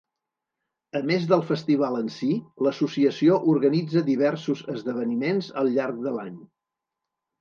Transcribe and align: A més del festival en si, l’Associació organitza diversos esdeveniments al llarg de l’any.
A 0.99 1.01
més 1.09 1.25
del 1.31 1.43
festival 1.49 1.97
en 1.99 2.09
si, 2.15 2.29
l’Associació 2.67 3.37
organitza 3.53 4.03
diversos 4.11 4.65
esdeveniments 4.77 5.51
al 5.63 5.71
llarg 5.77 6.01
de 6.07 6.15
l’any. 6.19 6.45